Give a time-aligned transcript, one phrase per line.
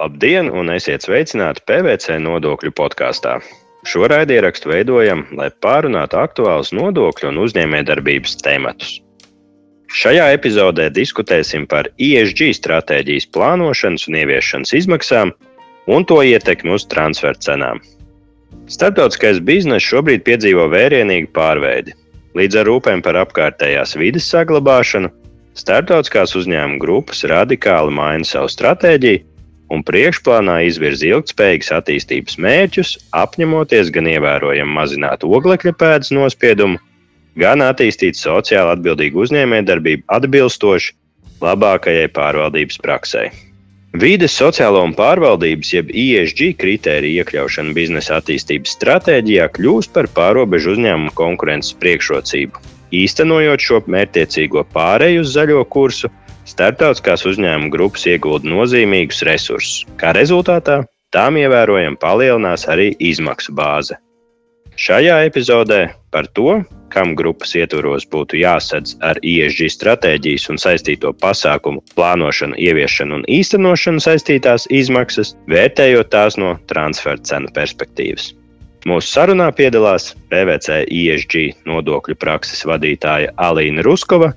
[0.00, 3.34] Labdien, un esiet sveicināti PVC nodokļu podkāstā.
[3.84, 8.94] Šo raidierakstu veidojam, lai pārunātu aktuālus nodokļu un uzņēmējdarbības tematus.
[9.92, 15.34] Šajā epizodē diskutēsim par ESG stratēģijas plānošanas un ieviešanas izmaksām
[15.92, 17.84] un to ietekmi uz transfer cenām.
[18.72, 21.92] Startautiskais bizness šobrīd piedzīvo vērienīgu pārveidi.
[22.40, 25.12] Līdz ar rūpēm par apkārtējās vides saglabāšanu,
[25.60, 29.28] startautiskās uzņēmuma grupas radikāli maina savu stratēģiju
[29.70, 36.80] un priekšplānā izvirza ilgspējīgas attīstības mērķus, apņemoties gan ievērojami mazināt oglekļa pēdas nospiedumu,
[37.38, 40.96] gan attīstīt sociāli atbildīgu uzņēmējdarbību atbilstoši
[41.40, 43.30] labākajai pārvaldības praksē.
[44.00, 51.10] Vīdes sociālo un pārvaldības, jeb ESG kritēriju iekļaušana biznesa attīstības stratēģijā kļūst par pārobežu uzņēmumu
[51.18, 52.62] konkurences priekšrocību.
[52.94, 56.10] Īstenojot šo mērķtiecīgo pāreju uz zaļo kursu,
[56.50, 59.86] starptautiskās uzņēmuma grupas iegulda nozīmīgus resursus.
[60.00, 60.82] Kā rezultātā
[61.14, 63.98] tām ievērojami palielinās arī izmaksu bāze.
[64.80, 71.82] Šajā epizodē par to, kam grupas ietvaros būtu jāsadz ar ISG stratēģijas un saistīto pasākumu
[71.94, 78.32] plānošanu, ieviešanu un īstenošanu saistītās izmaksas, vērtējot tās no transfer cenu perspektīvas.
[78.88, 84.32] Mūsu sarunā piedalās PVC ISG nodokļu prakses vadītāja Alīna Ruskova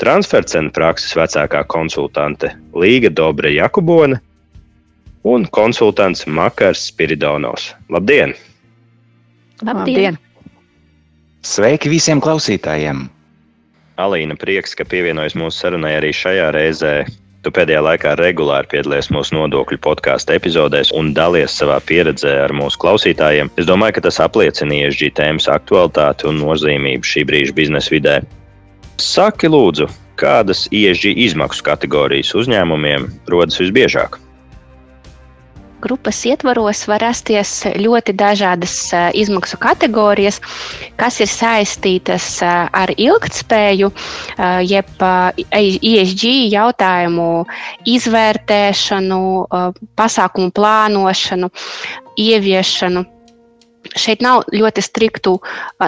[0.00, 4.20] transfercenu prakses vecākā konsultante Līga Dobre Jakubone
[5.26, 7.72] un konsultants Makars Spiridonovs.
[7.90, 8.34] Labdien!
[9.66, 10.18] Labdien!
[11.46, 13.06] Sveiki visiem klausītājiem!
[13.96, 16.96] Alīna, prieks, ka pievienojas mūsu sarunai arī šajā reizē.
[17.46, 22.80] Tu pēdējā laikā regulāri piedalies mūsu nodokļu podkāstu epizodēs un dalies savā pieredzē ar mūsu
[22.82, 23.52] klausītājiem.
[23.56, 24.82] Es domāju, ka tas apliecina
[25.16, 28.16] tēmas aktualitāti un nozīmību šī brīža biznesa vidē.
[28.96, 34.20] Saki, lūdzu, kādas ISG izmaksu kategorijas uzņēmumiem rodas visbiežāk?
[35.86, 38.74] grupas ietvaros var rasties ļoti dažādas
[39.14, 40.40] izmaksu kategorijas,
[40.98, 43.92] kas ir saistītas ar ilgspēju,
[44.66, 45.04] jeb
[45.60, 46.24] ESG
[46.56, 47.28] jautājumu
[47.96, 49.20] izvērtēšanu,
[50.00, 51.52] pasākumu plānošanu,
[52.16, 53.04] ieviešanu
[53.94, 55.36] šeit nav ļoti striktu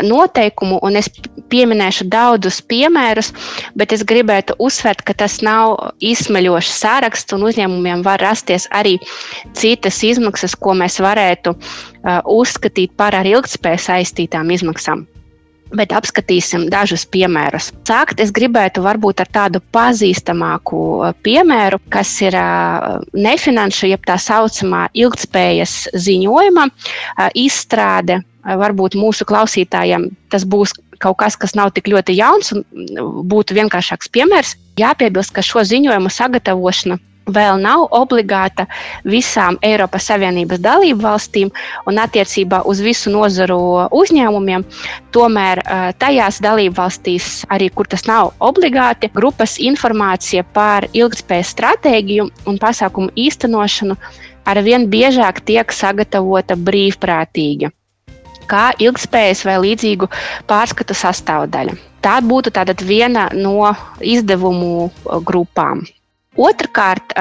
[0.04, 1.10] noteikumu, un es
[1.50, 3.32] pieminēšu daudzus piemērus,
[3.78, 8.98] bet es gribētu uzsvērt, ka tas nav izsmeļošs saraksts, un uzņēmumiem var rasties arī
[9.58, 11.56] citas izmaksas, ko mēs varētu
[12.28, 15.06] uzskatīt par ar ilgspēju saistītām izmaksām
[15.76, 17.70] bet apskatīsim dažus piemērus.
[17.88, 24.18] Sākt es gribētu varbūt ar tādu pazīstamāku uh, piemēru, kas ir uh, nefinanšu, jeb tā
[24.22, 28.22] saucamā ilgspējas ziņojuma uh, izstrāde.
[28.48, 32.62] Varbūt mūsu klausītājiem tas būs kaut kas, kas nav tik ļoti jauns un
[33.28, 34.54] būtu vienkāršāks piemērs.
[34.80, 36.96] Jāpiebilst, ka šo ziņojumu sagatavošana
[37.34, 38.66] vēl nav obligāta
[39.08, 41.52] visām Eiropas Savienības dalību valstīm
[41.86, 43.58] un attiecībā uz visu nozaru
[44.00, 44.64] uzņēmumiem.
[45.14, 52.30] Tomēr eh, tajās dalību valstīs, arī kur tas nav obligāti, grupas informācija par ilgspējas stratēģiju
[52.46, 53.98] un pasākumu īstenošanu
[54.48, 57.72] arvien biežāk tiek sagatavota brīvprātīgi
[58.48, 60.08] kā ilgspējas vai līdzīgu
[60.48, 61.76] pārskatu sastāvdaļa.
[62.04, 62.52] Tā būtu
[62.86, 64.90] viena no izdevumu
[65.28, 65.84] grupām.
[66.38, 67.14] Otrakārt,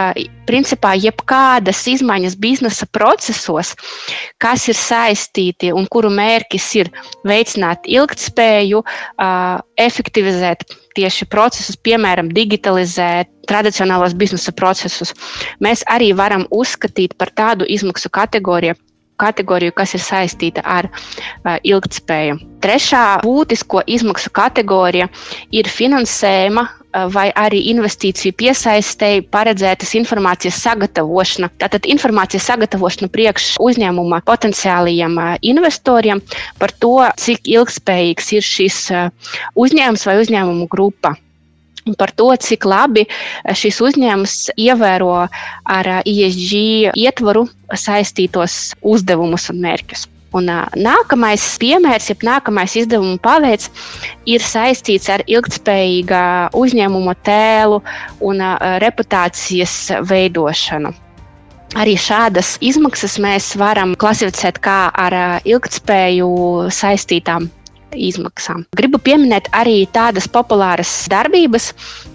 [0.45, 3.73] principā, jebkādas izmaiņas biznesa procesos,
[4.37, 6.91] kas ir saistīti un kuru mērķis ir
[7.27, 8.83] veicināt ilgspēju,
[9.87, 10.67] efektivizēt
[10.97, 15.15] tieši procesus, piemēram, digitalizēt tradicionālos biznesa procesus,
[15.63, 18.77] mēs arī varam uzskatīt par tādu izmaksu kategoriju,
[19.19, 22.39] kategoriju, kas ir saistīta ar uh, ilgspēju.
[22.63, 25.07] Trešā būtisko izmaksu kategorija
[25.53, 31.51] ir finansējuma uh, vai arī investīciju piesaistēji paredzētas informācijas sagatavošana.
[31.61, 36.23] Tātad informācijas sagatavošana priekš uzņēmuma potenciālajiem uh, investoriem
[36.61, 38.81] par to, cik ilgspējīgs ir šis
[39.57, 41.17] uzņēmums vai uzņēmumu grupa
[41.95, 43.05] par to, cik labi
[43.55, 45.15] šis uzņēmums ievēro
[45.77, 50.07] ar ISG eh, ietvaru saistītos uzdevumus un mērķus.
[50.35, 53.69] Un, nākamais piemērs, jeb nākamais izdevuma paveids,
[54.27, 57.79] ir saistīts ar ilgspējīgā uzņēmuma tēlu
[58.27, 58.43] un
[58.83, 59.77] reputācijas
[60.09, 60.91] veidošanu.
[61.79, 65.15] Arī šādas izmaksas mēs varam klasificēt kā ar
[65.47, 66.29] ilgspēju
[66.75, 67.49] saistītām
[67.95, 68.65] izmaksām.
[68.77, 71.71] Gribu pieminēt arī tādas populāras darbības,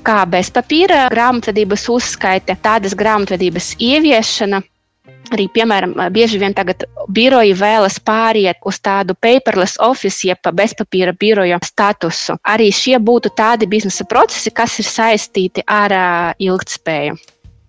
[0.07, 4.63] kā bezpapīra grāmatvedības uzskaite, tādas grāmatvedības ieviešana.
[5.33, 11.61] Arī, piemēram, bieži vien tagad biroji vēlas pāriet uz tādu paperless office, jeb bezpapīra biroja
[11.65, 12.37] statusu.
[12.45, 17.17] Arī šie būtu tādi biznesa procesi, kas ir saistīti ar uh, ilgspēju.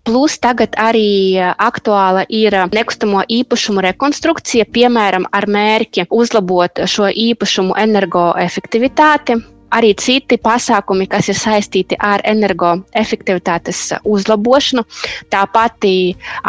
[0.03, 9.37] Plus tagad arī aktuāla ir nekustamo īpašumu rekonstrukcija, piemēram, ar mērķi uzlabot šo īpašumu energoefektivitāti,
[9.71, 14.83] arī citi pasākumi, kas ir saistīti ar energoefektivitātes uzlabošanu,
[15.31, 15.87] tāpat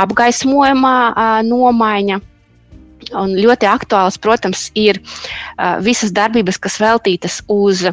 [0.02, 0.96] apgaismojumā
[1.46, 2.20] nomaiņa.
[3.12, 7.84] Un ļoti aktuāls, protams, ir uh, visas darbības, kas veltītas uz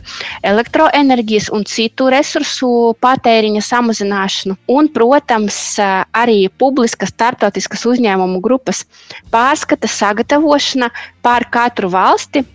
[0.47, 2.71] elektroenerģijas un citu resursu
[3.03, 4.57] patēriņa samazināšanu.
[4.71, 8.85] Un, protams, uh, arī publiskas starptautiskas uzņēmumu grupas
[9.33, 10.91] pārskata sagatavošana
[11.25, 12.45] pār katru valsti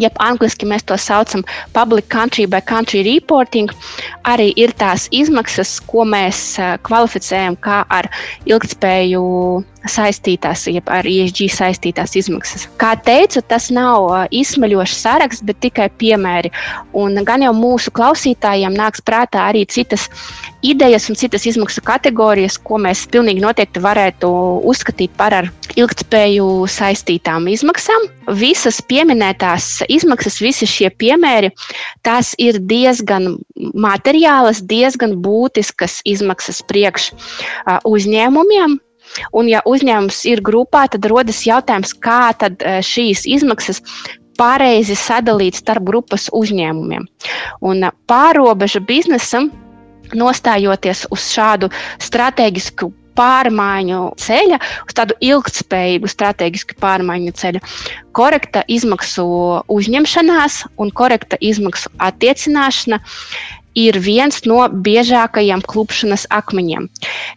[0.00, 3.70] jeb angļuiski mēs to saucam par public country by country reporting,
[4.24, 6.54] arī ir tās izmaksas, ko mēs
[6.86, 8.08] kvalificējam kā ar
[8.48, 9.24] ilgspēju
[9.90, 12.68] saistītās, jeb ar ESG saistītās izmaksas.
[12.80, 16.52] Kā teicu, tas nav izsmeļošs saraksts, bet tikai piemēri.
[16.98, 20.08] Un gan jau mūsu klausītājiem nāks prātā arī citas
[20.62, 24.30] idejas un citas izmaksu kategorijas, ko mēs pilnīgi noteikti varētu
[24.70, 28.06] uzskatīt par ar ilgspēju saistītām izmaksām.
[28.38, 31.50] Visas pieminētās izmaksas, visi šie piemēri,
[32.06, 33.36] tās ir diezgan
[33.74, 37.10] materiālas, diezgan būtiskas izmaksas priekš
[37.88, 38.78] uzņēmumiem.
[39.32, 43.82] Un, ja uzņēmums ir grupā, tad rodas jautājums, kā eh, šīs izmaksas
[44.38, 47.06] pareizi sadalīt starp grupas uzņēmumiem.
[47.60, 49.50] Un eh, pārobežu biznesam,
[50.16, 51.70] nostājoties uz šādu
[52.02, 57.60] strateģisku pārmaiņu ceļa, uz tādu ilgspējīgu strateģisku pārmaiņu ceļu.
[58.16, 59.26] Korekta izmaksu
[59.72, 63.00] uzņemšanās un korekta izmaksu attiecināšana
[63.78, 66.88] ir viens no biežākajiem klupšanas akmeņiem,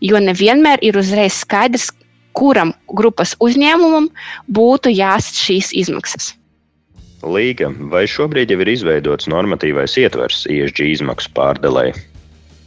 [0.01, 1.91] jo nevienmēr ir uzreiz skaidrs,
[2.35, 4.09] kuram grupas uzņēmumam
[4.51, 6.33] būtu jāsat šīs izmaksas.
[7.25, 11.95] Līga, vai šobrīd jau ir izveidots normatīvais ietvers ISG izmaksu pārdalēji?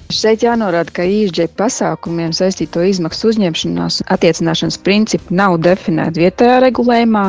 [0.09, 7.25] Šeit jānorāda, ka ISG pasākumiem saistīto izmaksu uzņemšanās attiecināšanas principi nav definēti vietējā regulējumā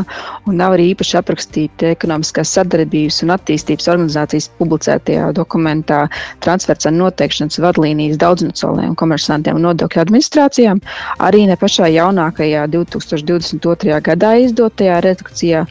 [0.47, 6.05] un nav arī īpaši aprakstīti ekonomiskās sadarbības un attīstības organizācijas publicētajā dokumentā
[6.45, 10.79] transfers ar noteikšanas vadlīnijas daudznacionālajiem komersantiem un nodokļu administrācijām,
[11.19, 13.99] arī ne pašā jaunākajā 2022.
[14.07, 15.65] gadā izdotajā redakcijā,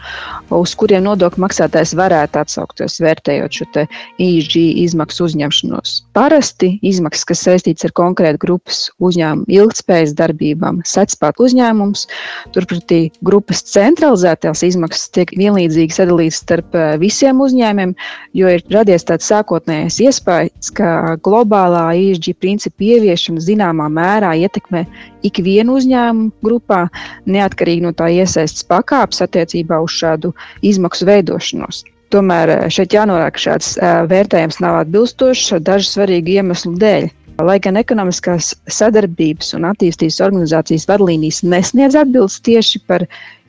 [0.55, 3.85] uz kuriem nodokļu maksātājs varētu atsaukties, vērtējot šo
[4.23, 5.95] ISG izmaksu uzņemšanos.
[6.17, 12.07] Parasti izmaksas, kas saistītas ar konkrētu grupas uzņēmumu ilgspējas darbībām, secpāt uzņēmums.
[12.55, 17.95] Turpretī grupas centralizētās izmaksas tiek vienlīdzīgi sadalītas starp eh, visiem uzņēmumiem,
[18.39, 24.85] jo ir radies tāds sākotnējais iespējas, ka globālā ISG principu ieviešana zināmā mērā ietekmē
[25.27, 26.85] ikvienu uzņēmumu grupā,
[27.29, 30.33] neatkarīgi no tā iesaistas pakāpes attiecībā uz šādu
[30.67, 31.85] izmaksu veidošanos.
[32.15, 37.11] Tomēr eh, šeit jānorāda, ka šāds eh, vērtējums nav atbilstošs dažu svarīgu iemeslu dēļ.
[37.47, 43.05] Lai gan ekonomiskās sadarbības un attīstības organizācijas vadlīnijas nesniedz atbildes tieši par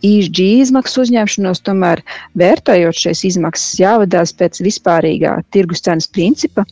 [0.05, 2.03] ISG izmaksu uzņemšanos, tomēr
[2.37, 6.67] vērtējot šīs izmaksas, jāvadās pēc vispārīgā tirgus cenas principa,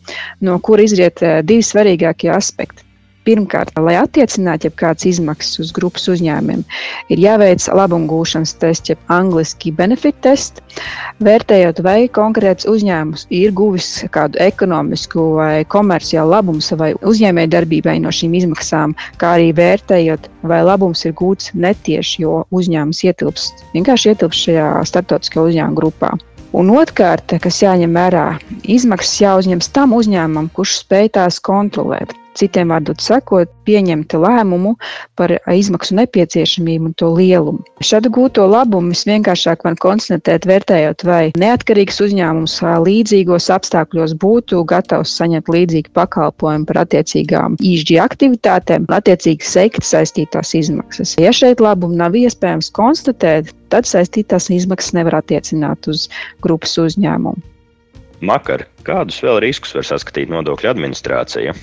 [0.46, 2.87] no kura izriet eh, divi svarīgākie aspekti.
[3.27, 6.62] Pirmkārt, lai attiecinātu jebkādas izmaksas uz grupas uzņēmumiem,
[7.12, 10.62] ir jāveic labumgūšanas tests, jeb angļuiski benefit test,
[11.27, 18.38] vērtējot, vai konkrēts uzņēmums ir guvis kādu ekonomisku vai komerciālu labumu savai uzņēmējdarbībai no šīm
[18.39, 24.69] izmaksām, kā arī vērtējot, vai labums ir gūts netieši, jo uzņēmums ietilpst, vienkārši ietilpst šajā
[24.88, 26.13] starptautiskajā uzņēmuma grupā.
[26.55, 28.24] Un otrkārt, kas jāņem vērā,
[28.63, 32.15] izmaksas jāuzņemas tam uzņēmumam, kurš spēj tās kontrolēt.
[32.38, 34.75] Citiem vārdiem sakot, pieņemt lēmumu
[35.17, 37.63] par izmaksu nepieciešamību un to lielumu.
[37.84, 45.51] Šādu gūto labumu visvienkāršāk var konstatēt, vērtējot, vai neatkarīgs uzņēmums līdzīgos apstākļos būtu gatavs saņemt
[45.53, 51.15] līdzīgu pakalpojumu par attiecīgām īžģi aktivitātēm un attiecīgi sekt saistītās izmaksas.
[51.22, 56.08] Ja šeit labumu nav iespējams konstatēt, tad saistītās izmaksas nevar attiecināt uz
[56.46, 57.41] grupas uzņēmumu.
[58.25, 61.53] Makar, kādus vēl riskus var saskatīt nodokļu administrācija?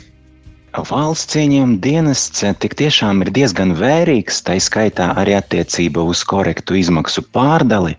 [0.75, 7.23] Valsts ieņēmuma dienests tik tiešām ir diezgan vērīgs, tā skaitā arī attiecībā uz korektu izmaksu
[7.31, 7.95] pārdali.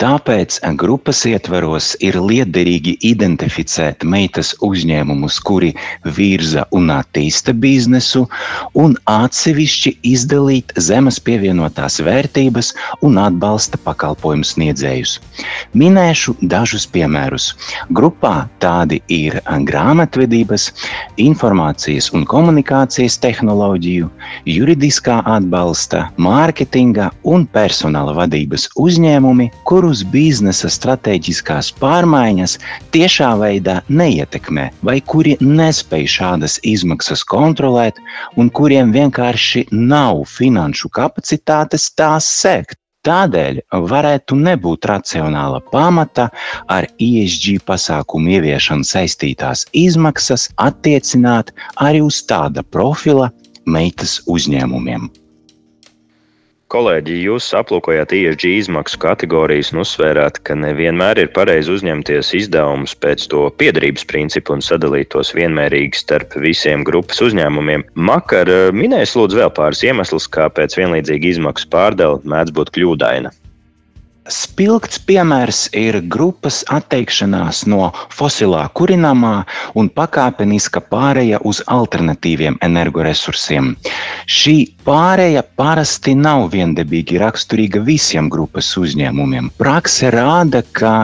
[0.00, 5.74] Tāpēc grupas ietvaros ir liederīgi identificēt meitas uzņēmumus, kuri
[6.16, 8.24] virza un attīsta biznesu,
[8.72, 12.72] un atsevišķi izdalīt zemes pievienotās vērtības
[13.04, 15.18] un atbalsta pakalpojumu sniedzējus.
[15.76, 17.52] Minēšu dažus piemērus.
[17.92, 20.70] Grupā tādi ir grāmatvedības,
[21.20, 24.08] informācijas un komunikācijas tehnoloģiju,
[24.48, 32.58] juridiskā atbalsta, mārketinga un personāla vadības uzņēmumi, kurus biznesa stratēģiskās pārmaiņas
[32.94, 37.98] tiešā veidā neietekmē, vai kuri nespēj šādas izmaksas kontrolēt,
[38.38, 42.78] un kuriem vienkārši nav finanšu kapacitātes tās sekt.
[43.04, 43.58] Tādēļ
[43.90, 46.30] varētu nebūt racionāla pamata
[46.72, 51.52] ar ISG pasākumu ieviešanu saistītās izmaksas attiecināt
[51.84, 53.28] arī uz tāda profila
[53.68, 55.10] meitas uzņēmumiem.
[56.74, 63.28] Kolēģi, jūs aplūkojāt ISG izmaksu kategorijas un uzsvērāt, ka nevienmēr ir pareizi uzņemties izdevumus pēc
[63.30, 67.86] to piedarības principu un sadalīt tos vienmērīgi starp visiem grupas uzņēmumiem.
[67.94, 73.30] Makar minēs lūdzu vēl pāris iemeslus, kāpēc vienlīdzīga izmaksu pārdala mēdz būt kļūdaina.
[74.24, 79.42] Spilgts piemērs ir grupas atteikšanās no fosilā kurināmā
[79.76, 83.74] un pakāpeniska pāreja uz alternatīviem energoresursiem.
[84.24, 84.54] Šī
[84.86, 89.50] pāreja parasti nav viendabīgi raksturīga visiem grupas uzņēmumiem.
[89.60, 90.94] Prakse rāda, ka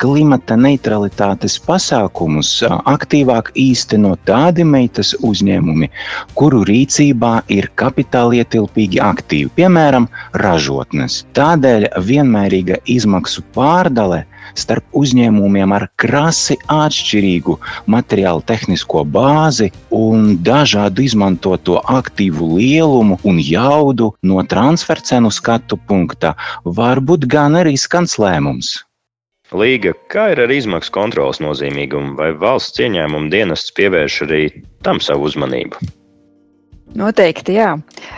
[0.00, 5.90] klimata neutralitātes pasākumus aktīvāk īsteno tādi meitas uzņēmumi,
[6.32, 10.08] kuru rīcībā ir kapitālietilpīgi aktīvi, piemēram,
[10.40, 11.26] ražotnes.
[11.36, 14.24] Tādēļ vienmērīgi vienlīdzīga izmaksu pārdale
[14.54, 24.12] starp uzņēmumiem ar krasi atšķirīgu materiālu tehnisko bāzi un dažādu izmantoto aktīvu lielumu un jaudu
[24.22, 26.34] no transfercenu skatu punkta
[26.64, 28.84] var būt gan riskants lēmums.
[29.52, 34.44] Līga, kā ir ar izmaksu kontrolas nozīmīgumu, vai valsts ieņēmuma dienests pievērš arī
[34.86, 35.99] tam savu uzmanību?
[36.90, 37.76] Noteikti, jā.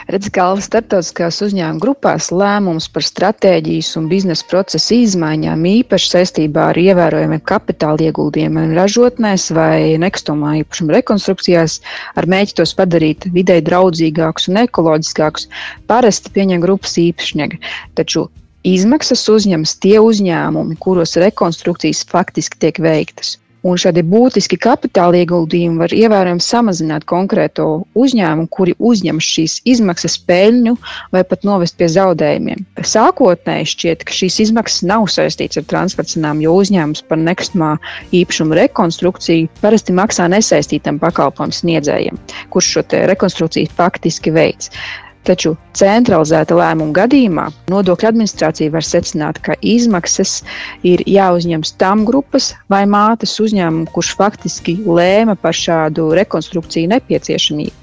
[0.08, 6.80] Redz, galvas starptautiskās uzņēmuma grupās lēmums par stratēģijas un biznesa procesa izmaiņām īpaši saistībā ar
[6.80, 11.82] ievērojamiem kapitāla ieguldījumiem ražotnēs vai nekustamā īpašuma rekonstrukcijās
[12.16, 15.50] ar mēģi tos padarīt videi draudzīgākus un ekoloģiskākus,
[15.92, 17.60] parasti pieņem grupas īpašnieki.
[18.00, 18.30] Taču
[18.64, 23.36] izmaksas uzņemas tie uzņēmumi, kuros rekonstrukcijas faktiski tiek veiktas.
[23.62, 30.74] Un šādi būtiski kapitāla ieguldījumi var ievērojami samazināt konkrēto uzņēmumu, kuri uzņem šīs izmaksas peļņu
[31.14, 32.64] vai pat novest pie zaudējumiem.
[32.82, 37.70] Sākotnēji šķiet, ka šīs izmaksas nav saistītas ar transfercenām, jo uzņēmums par nekustamā
[38.18, 42.18] īpašuma rekonstrukciju parasti maksā nesaistītam pakalpojumu sniedzējiem,
[42.50, 44.74] kurš šo rekonstrukciju faktiski veids.
[45.22, 50.40] Taču centralizēta lēmuma gadījumā nodokļu administrācija var secināt, ka izmaksas
[50.86, 57.76] ir jāuzņemas tam grupas vai mātes uzņēmumam, kurš faktiski lēma par šādu rekonstrukciju nepieciešamību.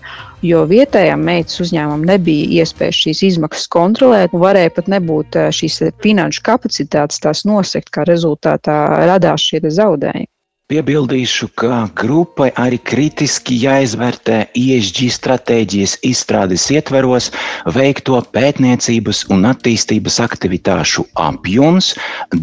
[0.43, 5.81] Jo vietējām meitas uzņēmumam nebija iespējas šīs izmaksas kontrolēt, un varēja pat nebūt eh, šīs
[6.03, 8.79] finanšu kapacitātes tās nosegt, kā rezultātā
[9.09, 10.28] radās šie zaudējumi.
[10.69, 17.31] Piebildīšu, ka grupai arī kritiski jāizvērtē ISG stratēģijas izstrādes ietveros
[17.73, 21.87] veikto pētniecības un attīstības aktivitāšu apjoms,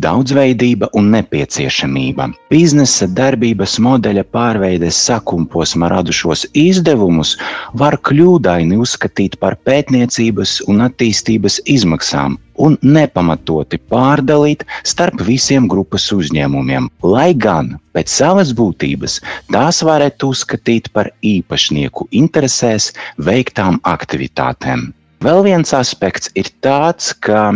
[0.07, 2.27] daudzveidība un nepieciešamība.
[2.51, 7.37] Biznesa darbības modeļa pārveides sakumposma radušos izdevumus
[7.79, 16.91] var kļūdaini uzskatīt par pētniecības un attīstības izmaksām un nepamatoti pārdalīt starp visiem grupas uzņēmumiem,
[17.05, 19.21] lai gan pēc savas būtības
[19.53, 24.91] tās varētu uzskatīt par īpašnieku interesēs veiktām aktivitātēm.
[25.25, 27.49] Vēl viens aspekts ir tāds, ka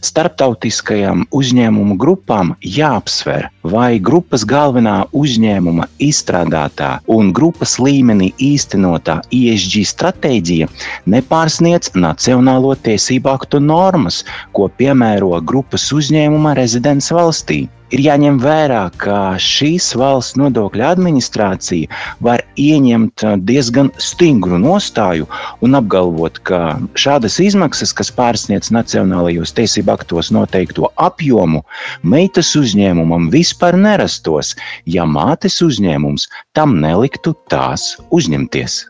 [0.00, 10.70] starptautiskajām uzņēmumu grupām jāapsver, vai grupas galvenā uzņēmuma izstrādātā un grupas līmenī īstenotā ISG stratēģija
[11.14, 17.64] nepārsniedz nacionālo tiesību aktu normas, ko piemēro grupas uzņēmuma rezidents valstī.
[17.92, 21.90] Ir jāņem vērā, ka šīs valsts nodokļu administrācija
[22.24, 25.26] var ieņemt diezgan stingru nostāju
[25.60, 31.60] un apgalvot, ka šādas izmaksas, kas pārsniedz nacionālajos tiesību aktos noteikto apjomu,
[32.00, 34.56] meitas uzņēmumam vispār nerastos,
[34.88, 38.86] ja mātes uzņēmums tam neliktu tās uzņemties.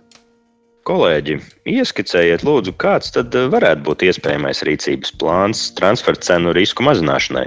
[0.82, 1.36] Kolēģi,
[1.70, 7.44] ieskicējiet, lūdzu, kāds tad varētu būt iespējamais rīcības plāns transfer cenu risku mazināšanai?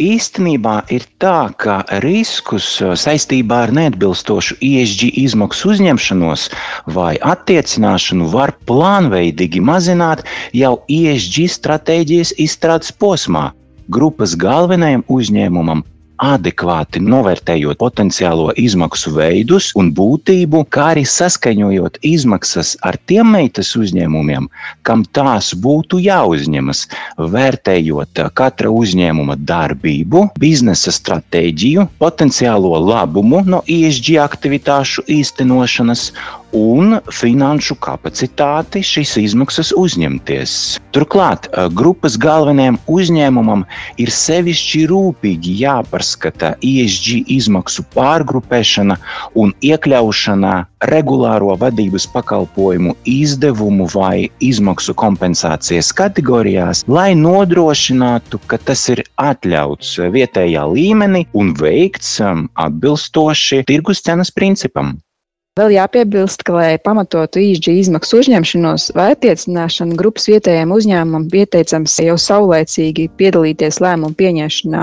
[0.00, 6.48] Īstenībā ir tā, ka riskus uh, saistībā ar neatbilstošu ISG izmaksu uzņemšanos
[6.96, 10.24] vai attiecināšanu var plānveidīgi mazināt
[10.56, 13.52] jau ISG stratēģijas izstrādes posmā.
[13.92, 15.84] Grupas galvenajam uzņēmumam
[16.24, 24.48] adekvāti novērtējot potenciālo izmaksu veidus un būtību, kā arī saskaņojot izmaksas ar tiem meitas uzņēmumiem,
[24.86, 26.86] kam tās būtu jāuzņemas,
[27.34, 36.10] vērtējot katra uzņēmuma darbību, biznesa stratēģiju, potenciālo labumu no ISG aktivitāšu īstenošanas
[36.54, 40.54] un finanšu kapacitāti šīs izmaksas uzņemties.
[40.94, 43.64] Turklāt grupas galvenajam uzņēmumam
[44.00, 48.96] ir sevišķi rūpīgi jāpārskata ISG izmaksu pārgrupēšana
[49.40, 50.54] un iekļaušana
[50.90, 60.66] regulāro vadības pakalpojumu izdevumu vai izmaksu kompensācijas kategorijās, lai nodrošinātu, ka tas ir atļauts vietējā
[60.70, 64.94] līmenī un veikts atbilstoši tirgus cenas principam.
[65.54, 72.16] Vēl jāpiebilst, ka, lai pamatotu īņķa izmaksu uzņemšanos vai attiecināšanu, grupas vietējiem uzņēmumam ieteicams jau
[72.18, 74.80] saulēcīgi piedalīties lēmumu pieņemšanā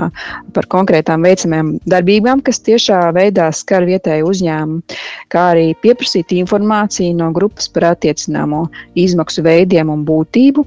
[0.56, 4.96] par konkrētām veicamajām darbībām, kas tiešā veidā skar vietēju uzņēmumu,
[5.36, 8.62] kā arī pieprasīt informāciju no grupas par attiecināmo
[9.04, 10.64] izmaksu veidiem un būtību,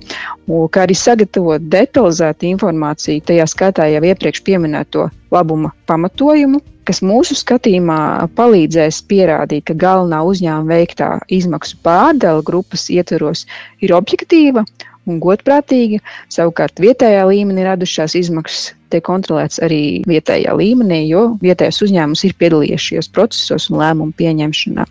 [0.70, 8.00] kā arī sagatavot detalizētu informāciju, tajā skaitā jau iepriekš pieminēto labuma pamatojumu kas mūsu skatījumā
[8.38, 13.46] palīdzēs pierādīt, ka galvenā uzņēmuma veiktā izmaksu pārdala grupas ietvaros
[13.86, 14.66] ir objektīva
[15.10, 16.02] un godprātīga.
[16.34, 22.90] Savukārt vietējā līmenī radušās izmaksas tiek kontrolētas arī vietējā līmenī, jo vietējais uzņēmums ir piedalījies
[22.90, 24.86] šajos procesos un lēmumu pieņemšanā.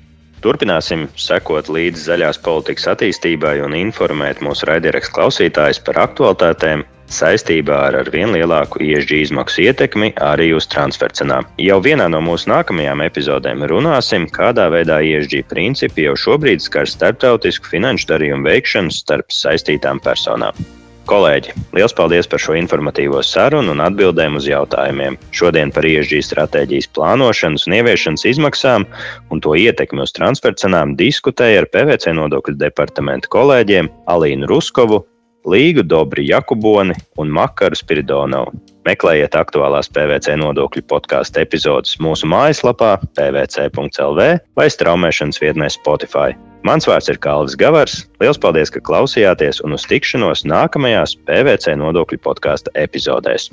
[0.44, 7.98] Turpināsim sekot līdzi zaļās politikas attīstībai un informēt mūsu raidierakstu klausītājus par aktualitātēm saistībā ar
[8.02, 11.48] arvien lielāku iežģī izmaksu ietekmi arī uz transfercenām.
[11.60, 17.74] Jau vienā no mūsu nākamajām epizodēm runāsim, kādā veidā iežģī principi jau šobrīd skar starptautisku
[17.74, 20.56] finanšu darījumu veikšanu starp saistītām personām.
[21.04, 25.18] Kolēģi, liels paldies par šo informatīvo sarunu un atbildēm uz jautājumiem.
[25.36, 28.88] Šodien par iežģī stratēģijas plānošanas un ieviešanas izmaksām
[29.28, 35.04] un to ietekmi uz transfercenām diskutēja ar PVC nodokļu departamenta kolēģiem Alīnu Ruskovu
[35.44, 38.54] Līgu Dobri Jakuboni un Makaru Spiridonovu.
[38.88, 46.32] Meklējiet aktuālās PVC nodokļu podkāstu epizodes mūsu mājaslapā, pvc.lv vai straumēšanas vietnē Spotify.
[46.64, 48.06] Mans vārds ir Kalvis Gavars.
[48.24, 53.50] Lielas paldies, ka klausījāties un uz tikšanos nākamajās PVC nodokļu podkāstu epizodēs.